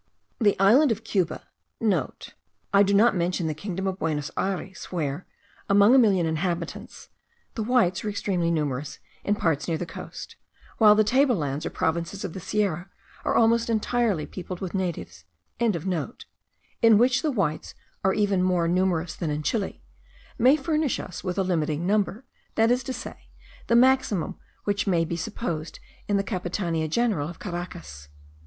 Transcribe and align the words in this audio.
The 0.39 0.57
island 0.59 0.91
of 0.91 1.03
Cuba,* 1.03 1.43
(* 2.15 2.73
I 2.73 2.81
do 2.81 2.91
not 2.91 3.15
mention 3.15 3.45
the 3.45 3.53
kingdom 3.53 3.85
of 3.85 3.99
Buenos 3.99 4.31
Ayres, 4.35 4.85
where, 4.85 5.27
among 5.69 5.93
a 5.93 5.99
million 5.99 6.25
of 6.25 6.31
inhabitants, 6.31 7.09
the 7.53 7.61
whites 7.61 8.03
are 8.03 8.09
extremely 8.09 8.49
numerous 8.49 8.97
in 9.23 9.35
parts 9.35 9.67
near 9.67 9.77
the 9.77 9.85
coast; 9.85 10.37
while 10.79 10.95
the 10.95 11.03
table 11.03 11.35
lands, 11.35 11.67
or 11.67 11.69
provinces 11.69 12.25
of 12.25 12.33
the 12.33 12.39
sierra 12.39 12.89
are 13.23 13.35
almost 13.35 13.69
entirely 13.69 14.25
peopled 14.25 14.59
with 14.59 14.73
natives.) 14.73 15.23
in 15.59 16.97
which 16.97 17.21
the 17.21 17.29
whites 17.29 17.75
are 18.03 18.15
even 18.15 18.41
more 18.41 18.67
numerous 18.67 19.15
than 19.15 19.29
in 19.29 19.43
Chile, 19.43 19.83
may 20.39 20.55
furnish 20.57 20.99
us 20.99 21.23
with 21.23 21.37
a 21.37 21.43
limiting 21.43 21.85
number, 21.85 22.25
that 22.55 22.71
is 22.71 22.81
to 22.85 22.91
say, 22.93 23.29
the 23.67 23.75
maximum 23.75 24.39
which 24.63 24.87
may 24.87 25.05
be 25.05 25.15
supposed 25.15 25.77
in 26.07 26.17
the 26.17 26.23
capitania 26.23 26.89
general 26.89 27.27
of 27.29 27.37
Caracas. 27.37 28.09